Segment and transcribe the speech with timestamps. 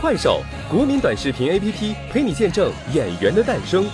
[0.00, 3.84] 快手，国民短视频 APP，陪你见证演员的诞生。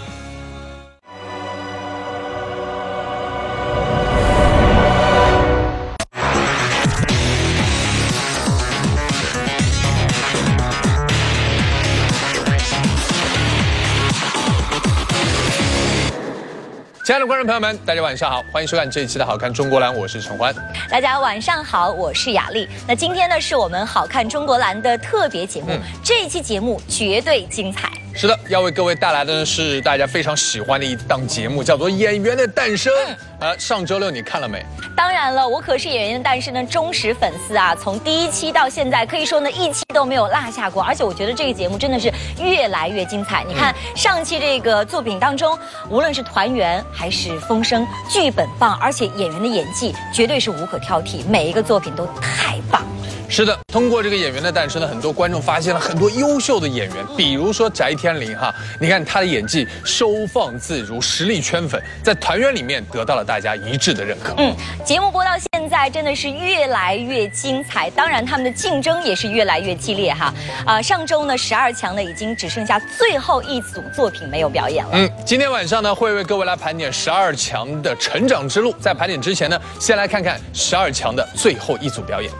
[17.44, 20.54] 众朋友们，大家晚上好，欢迎收看这一期的《好看中国蓝》，我是陈欢。
[20.88, 22.66] 大家晚上好，我是雅丽。
[22.88, 25.68] 那今天呢，是我们《好看中国蓝》的特别节目，
[26.02, 27.92] 这一期节目绝对精彩。
[28.16, 32.92] 是的，要为各位带来的呢是大家非常喜欢的一档节目，叫做《演员的诞生》。
[33.40, 34.64] 呃，上周六你看了没？
[34.96, 37.74] 当然了，我可是《演员的诞生》的忠实粉丝啊！
[37.74, 40.80] 从第一期到现在，可以说呢一期都没有落下过。
[40.80, 43.44] 而且我觉得这个节目真的是越来越精彩。
[43.48, 45.58] 你看上期这个作品当中，
[45.90, 52.80] 无论是团圆还是风声，剧本棒，而且演员的演技绝对是无可挑剔，每一个作品都太棒。
[53.28, 64.34] 是的，通过这个演员的诞生呢，很多观众发现了很多优秀的演员，比如说翟天临哈，你看他的演技收放自如，实力圈粉，在团圆里面得到了大家一致的认可。
[64.36, 70.32] 嗯，节目播到现在真的是越来越精彩，当然他们的竞争也是越来越激烈哈。
[70.64, 74.90] 啊，上周呢十二强呢已经只剩下最后一组作品没有表演了。
[74.92, 82.30] 嗯，今天晚上呢会为各位来盘点十二强的成长之路，在盘点之前呢，先来看看十二强的最后一组表演。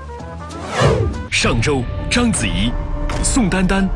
[1.34, 2.70] 上周，章子怡、
[3.24, 3.86] 宋丹丹、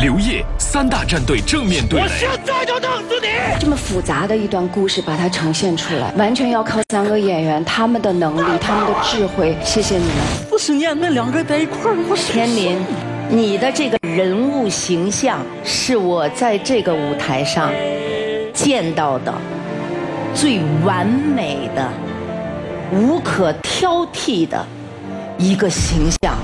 [0.00, 2.06] 刘烨三大战队正面对垒。
[2.06, 3.28] 我现在就弄死你！
[3.60, 9.54] 这么复杂的一段故事，把它呈现出来，完全要靠三个演员他们的能力、他们的智慧。
[9.62, 10.14] 谢谢你们。
[10.50, 12.78] 四十年，那两个在一块儿，我天林，
[13.28, 17.70] 你的这个人物形象是我在这个舞台上
[18.54, 19.34] 见到的
[20.34, 21.86] 最完美的、
[22.90, 24.66] 无可挑剔的
[25.36, 26.34] 一个形象。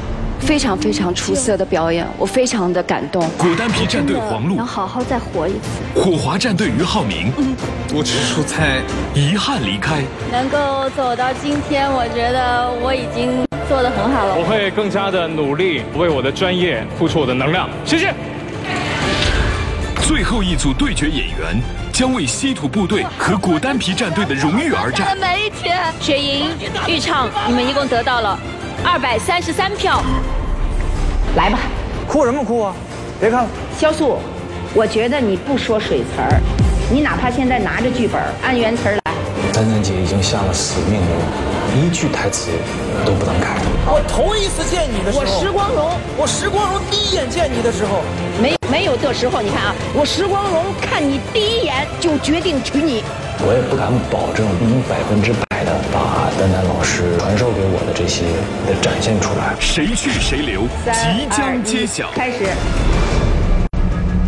[0.45, 3.27] 非常非常出色的表演，我非常的感动。
[3.39, 5.59] 果丹皮战队黄璐能好好再活一次。
[5.95, 7.33] 火华战队于浩明，
[7.95, 8.83] 我只是出差，
[9.15, 10.03] 遗憾离开。
[10.31, 14.37] 能够走到今天，我觉得我已经做得很好了。
[14.37, 17.69] 我会更加的努力，为我的专业付出我的能量。
[17.87, 18.13] 谢谢。
[20.07, 21.59] 最后一组对决演员
[21.91, 25.17] 将为稀土部队和果丹皮战队的荣誉而战。
[25.19, 26.51] 每一天，雪莹、
[26.87, 28.39] 玉畅，你们一共得到了。
[28.85, 30.03] 二百三十三票，
[31.37, 31.59] 来吧，
[32.07, 32.75] 哭什么哭啊？
[33.19, 34.19] 别看了，肖素，
[34.75, 36.39] 我觉得你不说水词儿，
[36.93, 39.01] 你哪怕现在拿着剧本按原词儿来。
[39.55, 42.51] 丹丹姐已经下了死命令，一句台词
[43.07, 43.57] 都不能改。
[43.87, 48.03] 我头一次见你的时候，我石光荣，我石光荣第一眼见你的时候，
[48.41, 53.03] 没没有这时候，你看啊，我石光荣看你第一眼就决定娶你。
[53.41, 56.04] 我也不敢保证能百分之百的把
[56.85, 58.25] 师传授给我的这些
[58.67, 59.57] 的展现出来。
[59.59, 62.11] 谁去谁留，即将揭晓。
[62.13, 62.45] 开始。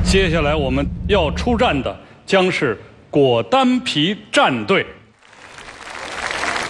[0.02, 1.94] 接下来我们要出战的
[2.24, 2.80] 将是
[3.10, 4.86] 果丹皮战队。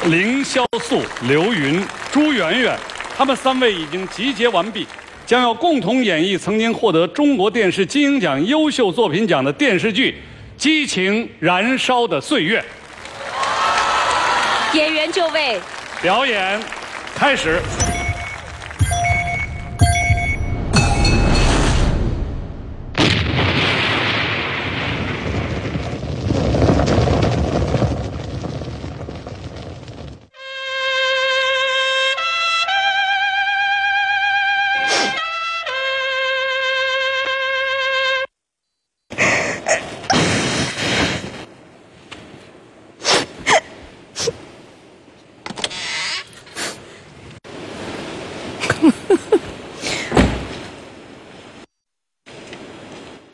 [0.07, 2.77] 凌潇肃、刘云、朱媛媛，
[3.17, 4.87] 他们三位已经集结完毕，
[5.25, 10.17] 将要共同演绎曾经获得中国电视金鹰奖优秀作品奖的电视剧。
[10.57, 12.65] 激情燃烧的岁月，
[14.77, 15.59] 演员就位，
[16.03, 16.61] 表演
[17.15, 17.63] 开始。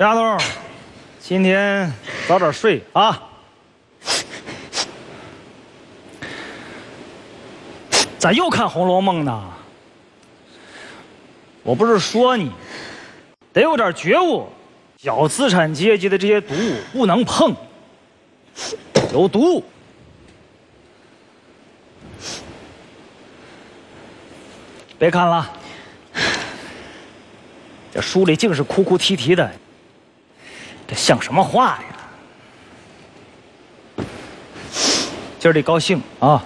[0.02, 0.36] 丫头，
[1.20, 1.92] 今天
[2.26, 3.22] 早点睡啊！
[8.18, 9.48] 咋又看《红楼梦》呢？
[11.62, 12.50] 我不是说你
[13.52, 14.48] 得有点觉悟，
[14.96, 17.54] 小资产阶级的这些读物不能碰，
[19.12, 19.62] 有毒。
[24.98, 25.48] 别看了，
[27.94, 29.48] 这书里净是哭哭啼啼的。
[30.94, 31.84] 像什么话呀！
[35.38, 36.44] 今儿得高兴啊！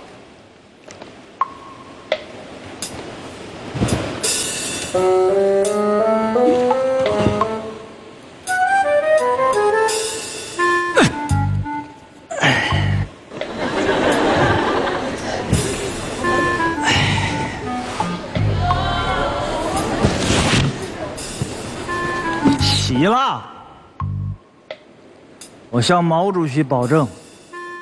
[25.77, 27.07] 我向毛主席保证，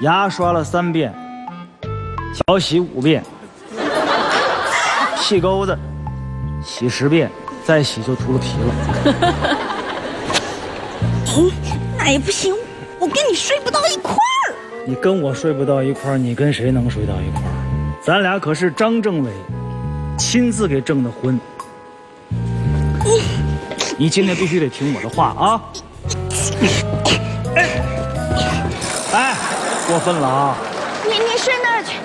[0.00, 1.14] 牙刷了三遍，
[2.44, 3.22] 脚洗五遍，
[5.16, 5.78] 细钩子
[6.60, 7.30] 洗十遍，
[7.64, 8.74] 再洗就秃噜皮了。
[11.36, 11.52] 嗯，
[11.96, 12.52] 那也不行，
[12.98, 14.54] 我跟你睡不到一块儿。
[14.84, 17.54] 你跟我睡不到一块儿，你跟谁能睡到一块儿？
[18.02, 19.30] 咱俩可是张政委
[20.18, 21.38] 亲自给证的婚。
[23.96, 25.62] 你今天必须得听我的话啊！
[29.86, 30.56] 过分了啊！
[31.04, 31.98] 你你睡那儿去。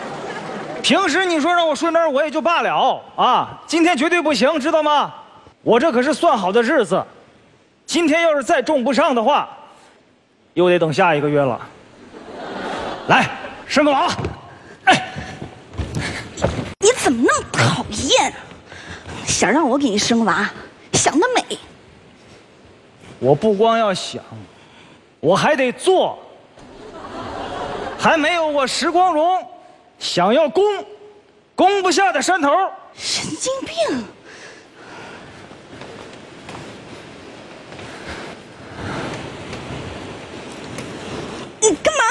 [0.81, 3.57] 平时你说让我睡那儿，我也就罢了啊！
[3.65, 5.13] 今天绝对不行，知道吗？
[5.61, 7.01] 我这可是算好的日子，
[7.85, 9.47] 今天要是再种不上的话，
[10.53, 11.59] 又得等下一个月了。
[13.07, 13.29] 来，
[13.65, 14.09] 生个娃。
[14.85, 15.13] 哎，
[16.79, 18.33] 你怎么那么讨厌？
[19.25, 20.49] 想让我给你生娃，
[20.93, 21.57] 想得美。
[23.19, 24.21] 我不光要想，
[25.19, 26.17] 我还得做，
[28.00, 29.46] 还没有我石光荣
[30.00, 30.63] 想要攻，
[31.54, 32.50] 攻不下的山头。
[32.96, 34.07] 神经病！
[41.62, 42.04] 你干嘛？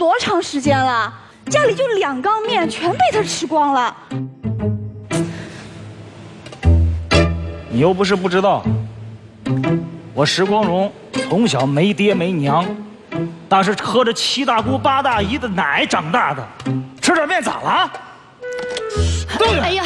[0.00, 1.12] 多长时间了？
[1.50, 3.94] 家里就两缸面，全被他吃光了。
[7.68, 8.64] 你又不是不知道，
[10.14, 10.90] 我石光荣
[11.28, 12.64] 从小没爹没娘，
[13.46, 16.42] 那是喝着七大姑八大姨的奶长大的，
[17.02, 17.92] 吃点面咋了？
[19.36, 19.60] 对不对？
[19.60, 19.84] 哎呀，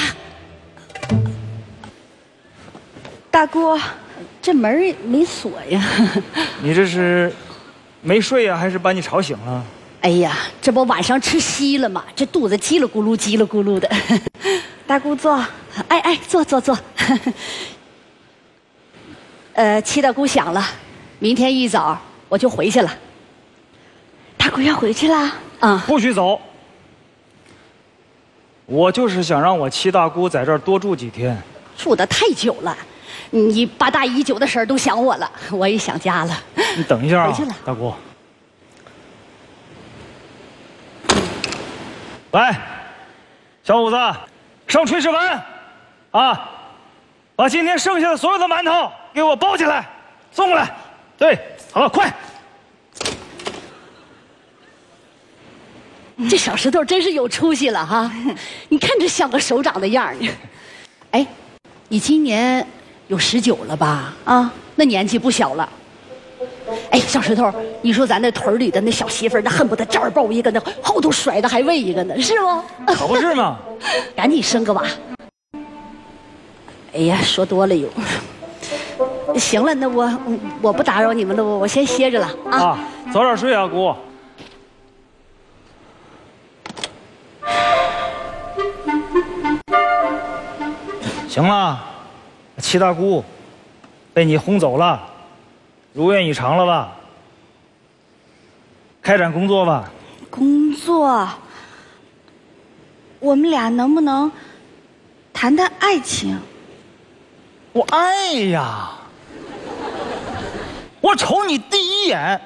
[3.33, 3.77] 大姑，
[4.41, 5.83] 这门没锁呀。
[6.63, 7.35] 你这是
[8.01, 9.65] 没睡呀、还是把你吵醒了？
[10.05, 12.05] 哎呀，这不晚上吃稀了吗？
[12.15, 13.91] 这肚子叽里咕噜叽里咕噜的。
[14.87, 15.33] 大姑坐，
[15.89, 16.79] 哎哎，坐坐坐。
[19.55, 20.63] 呃，七大姑想了，
[21.19, 21.99] 明天一早
[22.29, 22.95] 我就回去了。
[24.37, 25.33] 大姑要回去了？
[25.61, 26.39] 啊，不许走！
[28.67, 31.35] 我就是想让我七大姑在这儿多住几天。
[31.79, 32.77] 住的太久了，
[33.31, 36.39] 你八大姨久的婶儿都想我了，我也想家了。
[36.77, 37.91] 你等一下啊，回去了大姑。
[42.35, 42.61] 来，
[43.63, 43.97] 小伙子，
[44.67, 45.41] 上炊事班，
[46.11, 46.51] 啊，
[47.37, 49.89] 把今天剩下的所有的馒头给我包起来，
[50.33, 50.69] 送过来。
[51.17, 51.39] 对，
[51.73, 52.13] 好，快！
[56.29, 58.11] 这小石头真是有出息了哈！
[58.69, 60.17] 你看这像个首长的样儿。
[61.13, 61.25] 哎，
[61.89, 62.67] 你今年
[63.07, 64.13] 有十九了吧？
[64.25, 65.69] 啊，那年纪不小了。
[66.95, 67.53] 哎，小石头，
[67.83, 72.35] 你说咱那屯里的那小媳妇儿，那恨不得这儿抱一个，那后头甩的还喂一个呢，是
[72.87, 72.95] 不？
[72.95, 73.59] 可不是嘛！
[74.15, 74.85] 赶紧生个娃。
[76.95, 77.89] 哎呀，说多了又。
[79.37, 80.09] 行了，那我
[80.63, 82.59] 我不打扰你们了，我我先歇着了啊。
[82.59, 82.79] 啊，
[83.13, 83.93] 早点睡啊，姑。
[91.29, 91.85] 行了，
[92.59, 93.25] 七大姑，
[94.13, 95.03] 被你轰走了，
[95.95, 96.93] 如愿以偿了吧？
[99.01, 99.89] 开展工作吧。
[100.29, 101.29] 工作，
[103.21, 104.31] 我们俩能不能
[105.33, 106.37] 谈谈爱情？
[107.73, 108.91] 我爱呀！
[111.01, 112.41] 我瞅你第一眼，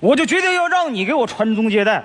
[0.00, 2.04] 我就决定要让你给我传宗接代。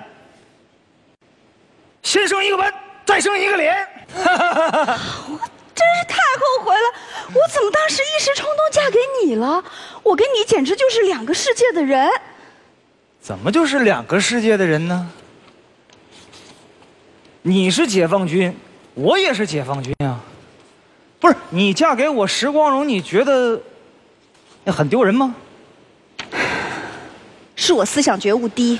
[2.02, 2.72] 先生一个吻，
[3.04, 3.86] 再生一个脸。
[4.14, 5.38] 我
[5.80, 6.92] 真是太后悔了，
[7.28, 9.64] 我怎么当时一时冲动嫁给你了？
[10.02, 12.10] 我跟你简直就是两个世界的人。
[13.22, 15.10] 怎么就是两个世界的人呢？
[17.42, 18.54] 你是解放军，
[18.92, 20.20] 我也是解放军啊。
[21.18, 23.58] 不是你嫁给我石光荣，你觉得
[24.66, 25.34] 很丢人吗？
[27.56, 28.78] 是我思想觉悟低，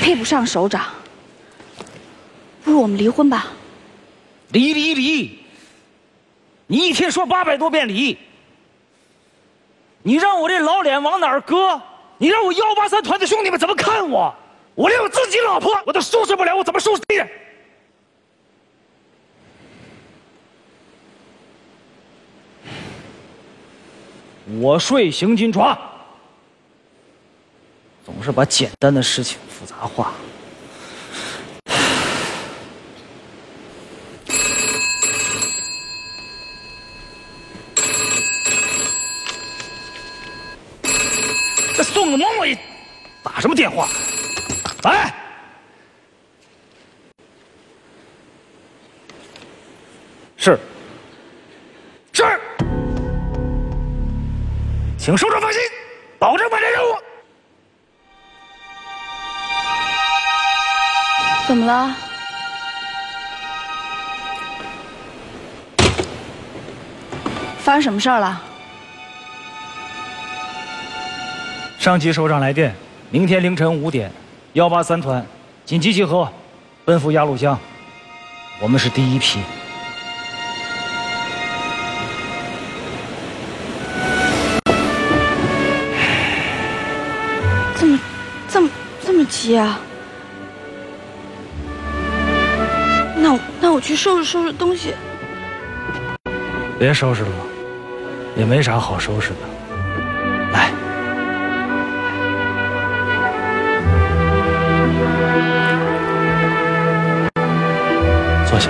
[0.00, 0.86] 配不上首长。
[2.64, 3.48] 不如我们离婚吧。
[4.50, 5.45] 离离离！
[6.66, 8.18] 你一天说八百多遍礼，
[10.02, 11.80] 你让我这老脸往哪儿搁？
[12.18, 14.34] 你让我幺八三团的兄弟们怎么看我？
[14.74, 17.02] 我连我自己老婆我都收拾不了，我怎么收拾
[24.48, 24.60] 你？
[24.60, 25.76] 我睡行军床，
[28.04, 30.12] 总是把简单的事情复杂化。
[61.46, 61.94] 怎么了？
[67.60, 68.42] 发生什么事儿了？
[71.78, 72.74] 上级首长来电，
[73.10, 74.10] 明天凌晨五点，
[74.54, 75.24] 幺八三团
[75.64, 76.28] 紧急集合，
[76.84, 77.56] 奔赴鸭绿江。
[78.60, 79.38] 我们是第一批。
[87.78, 88.00] 这么，
[88.48, 88.68] 这么，
[89.04, 89.78] 这么急啊？
[93.86, 94.92] 去收拾收拾东西。
[96.76, 97.30] 别收拾了，
[98.34, 99.36] 也没啥好收拾的。
[100.50, 100.72] 来，
[108.44, 108.68] 坐下。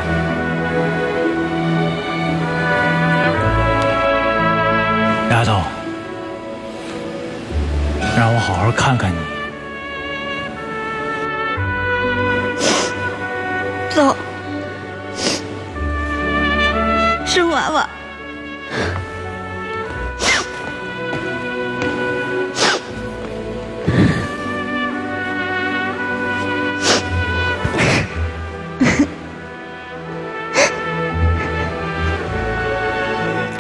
[5.31, 5.63] 丫头，
[8.19, 9.36] 让我好好看看你。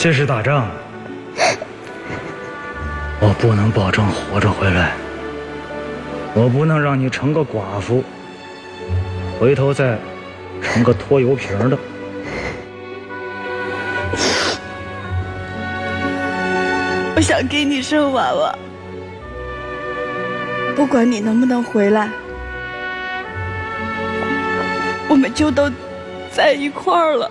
[0.07, 0.69] 这是打仗，
[3.19, 4.93] 我不能保证活着回来，
[6.33, 8.05] 我不能让你成个寡妇，
[9.41, 9.99] 回头再
[10.63, 11.77] 成个拖油瓶的。
[17.17, 18.57] 我想给你生娃娃，
[20.77, 22.09] 不管你能不能回来，
[25.09, 25.69] 我们就都
[26.31, 27.29] 在一块儿了。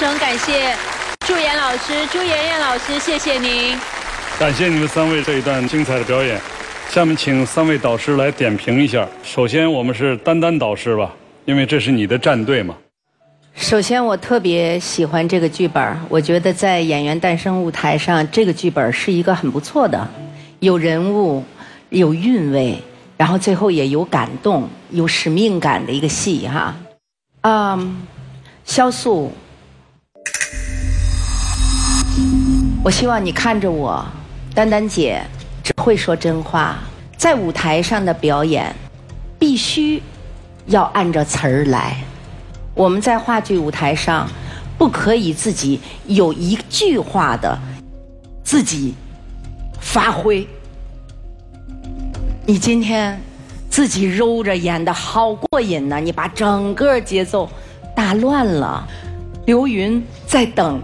[0.00, 0.74] 声感谢
[1.26, 3.76] 朱妍老师、朱妍妍老师，谢谢您。
[4.38, 6.40] 感谢你们三位这一段精彩的表演。
[6.88, 9.06] 下面请三位导师来点评一下。
[9.22, 11.14] 首先，我们是丹丹导师吧，
[11.44, 12.74] 因为这是你的战队嘛。
[13.54, 20.08] 首先，我特别喜欢这个剧本，我觉得在演员诞生舞台上，这个剧本是一个很不错的，
[20.60, 21.44] 有人物，
[21.90, 22.82] 有韵味，
[23.18, 26.74] 然后最后也有感动、有使命感的一个戏哈。
[27.42, 28.00] 嗯，
[28.64, 29.30] 萧素，
[32.82, 34.02] 我希望你看着我，
[34.54, 35.22] 丹丹姐
[35.62, 36.78] 只会说真话，
[37.14, 38.74] 在舞台上的表演
[39.38, 40.02] 必须
[40.64, 41.94] 要按照词儿来。
[42.74, 44.26] 我们在话剧舞台上
[44.78, 47.58] 不可以自己有一句话的
[48.42, 48.94] 自己
[49.78, 50.48] 发挥。
[52.46, 53.20] 你今天
[53.68, 57.46] 自己揉着演的好过瘾呐，你把整个节奏
[57.94, 58.88] 打乱了。
[59.44, 60.80] 刘云在等，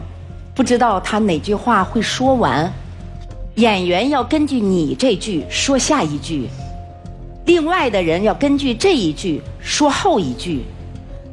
[0.56, 2.72] 不知道他哪句话会说完。
[3.56, 6.48] 演员要根据你这句说下一句，
[7.44, 10.64] 另外的人要根据这一句说后一句。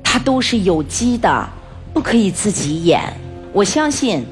[0.03, 1.49] 他都是有机的，
[1.91, 3.01] 不可以自己演。
[3.51, 4.23] 我相信，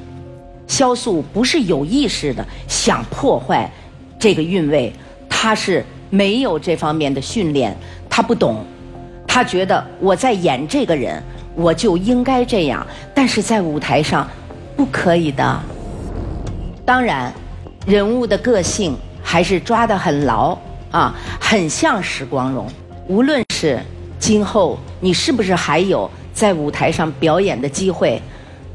[0.68, 3.68] 萧素不是有意识的想破坏
[4.16, 4.92] 这个韵味，
[5.28, 7.76] 他是没有这方面的训练，
[8.08, 8.64] 他不懂，
[9.26, 11.20] 他觉得我在演这个人，
[11.56, 14.28] 我就应该这样，但是在舞台上
[14.76, 15.60] 不可以的。
[16.84, 17.32] 当然，
[17.86, 20.56] 人物的个性还是抓得很牢
[20.90, 22.66] 啊，很像史光荣。
[23.08, 23.80] 无论是
[24.18, 28.20] 今后你是不是还有在舞台上表演的机会？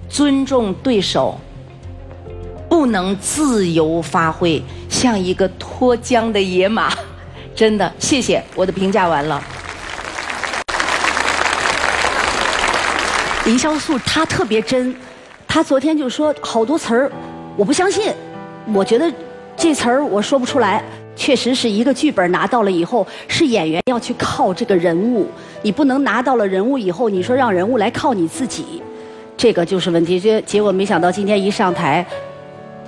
[0.09, 1.37] 尊重对手，
[2.69, 6.93] 不能自由发挥，像一个脱缰的野马。
[7.53, 9.43] 真的，谢谢，我的评价完了。
[13.45, 14.95] 林潇肃他特别真，
[15.47, 17.11] 他昨天就说好多词儿，
[17.55, 18.13] 我不相信，
[18.73, 19.11] 我觉得
[19.55, 20.83] 这词儿我说不出来。
[21.15, 25.27] 确实是一个剧本拿到了以后，是演员要去靠这个人物，
[25.63, 28.83] 你不能拿到了人物以后，你说让人物来靠你自己，
[29.35, 30.19] 这个就是问题。
[30.19, 32.05] 结结果没想到今天一上台，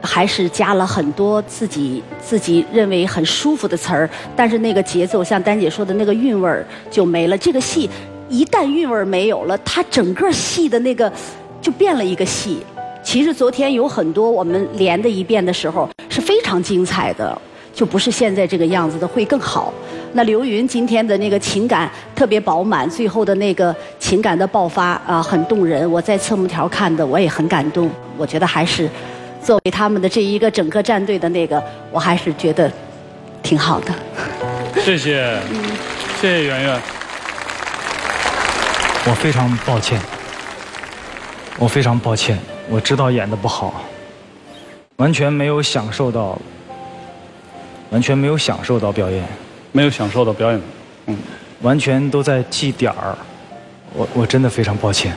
[0.03, 7.35] 还是加了很多自己自己认为很舒服的词儿，但是那个节奏，像丹姐说的那个韵味儿就没了。
[7.35, 7.89] 这个戏
[8.29, 11.11] 一旦韵味儿没有了，它整个戏的那个
[11.61, 12.59] 就变了一个戏。
[13.01, 17.39] 其实昨天有很多我们连的一遍的时候是非常精彩的，
[17.73, 19.73] 就不是现在这个样子的，会更好。
[20.13, 25.89] 那刘云今天的那个情感特别饱满，最后的那个情感的爆发啊，很动人。
[25.89, 27.89] 我在侧幕条看的，我也很感动。
[28.17, 28.89] 我觉得还是
[29.43, 32.71] 作为他们的这一个整个战队的那个，我还是觉得
[33.43, 33.93] 挺好的。
[34.81, 35.39] 谢谢，
[36.19, 36.81] 谢谢圆圆。
[39.05, 39.99] 我非常抱歉，
[41.59, 42.39] 我非常抱歉，
[42.69, 43.81] 我知道演的不好，
[44.95, 46.39] 完全没有享受到，
[47.89, 49.25] 完全没有享受到表演，
[49.73, 50.61] 没有享受到表演，
[51.07, 51.17] 嗯，
[51.61, 53.13] 完全都在记点儿，
[53.93, 55.13] 我我真的非常抱歉。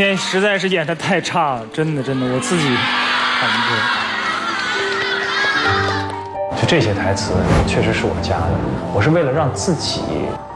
[0.00, 3.46] 天实在是演的太差了，真的真的，我自己看
[6.54, 7.34] 不就这些台词
[7.66, 8.46] 确实是我加的，
[8.94, 10.00] 我是为了让自己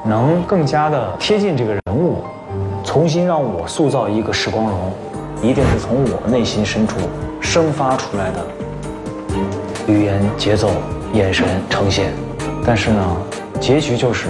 [0.03, 2.25] 能更加的贴近这个人物，
[2.83, 4.91] 重新让我塑造一个史光荣，
[5.43, 6.97] 一定是从我内心深处
[7.39, 8.47] 生发出来的。
[9.87, 10.71] 语言、节奏、
[11.13, 12.15] 眼神呈现，
[12.65, 13.17] 但是呢，
[13.61, 14.29] 结局就是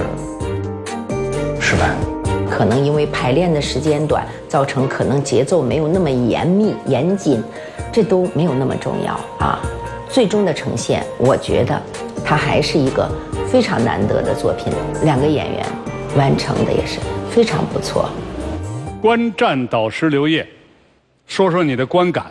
[1.60, 2.13] 失败。
[2.56, 7.42] 可能因为排练的时间短，造成可能节奏没有那么严密严谨，
[7.92, 9.12] 这都没有那么重要
[9.44, 9.60] 啊。
[10.08, 11.82] 最终的呈现，我觉得
[12.24, 13.10] 它还是一个
[13.48, 14.72] 非常难得的作品。
[15.02, 15.66] 两个演员
[16.16, 18.08] 完成的也是非常不错。
[19.02, 20.46] 观战导师刘烨，
[21.26, 22.26] 说说你的观感。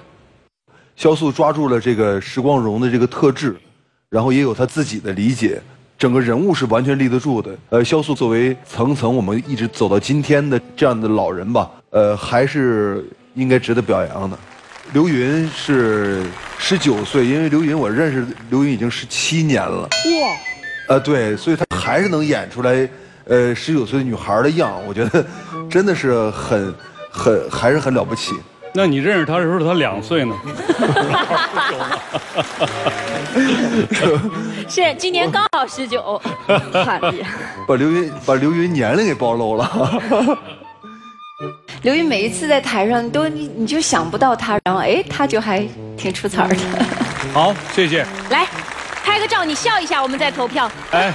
[0.96, 3.58] 肖素抓住了这个时光荣的这个特质，
[4.10, 5.62] 然后也有他自己的理解。
[6.04, 7.56] 整个人物是完全立得住的。
[7.70, 14.38] 呃，肖素作为层层我们一直走到今天的这样的老人吧，呃，还是应该值得表扬的。
[14.92, 16.26] 刘云是
[16.58, 19.84] 十九岁，因为刘云我认识刘云已经十七年了。
[19.84, 20.89] 哇！
[20.89, 22.89] 呃，对，所以他还是能演出来，
[23.24, 25.26] 呃，十九岁的女孩的样，我觉得
[25.70, 26.76] 真的是很
[27.10, 28.34] 很还是很了不起。
[28.74, 30.36] 那你认识他的时候，他两岁呢。
[34.68, 36.22] 是今年刚好十九，
[37.68, 40.40] 把刘云把刘云年龄给暴露了。
[41.84, 46.56] 刘云每一次在台上都你你就想不到他，然后哎他就还挺出彩的。
[47.34, 48.06] 好，谢谢。
[48.30, 48.48] 来，
[49.04, 50.72] 拍个照，你笑一下，我们再投票。
[50.92, 51.14] 哎。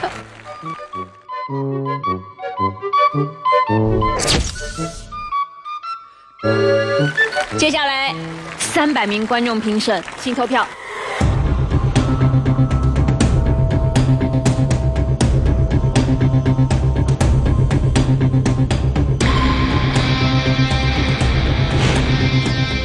[7.57, 8.15] 接下来，
[8.59, 10.67] 三百名观众评审，请投票。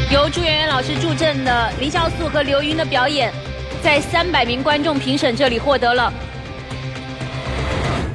[0.10, 3.32] 由朱媛媛老师助阵的林孝素和刘云的表演，
[3.84, 6.12] 在三百名观众评审这里获得了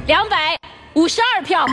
[0.07, 0.57] 两百
[0.93, 1.65] 五十二票。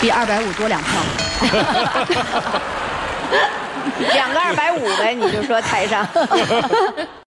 [0.00, 0.90] 比二百五多两票，
[4.14, 6.06] 两个二百五呗，你就说台上。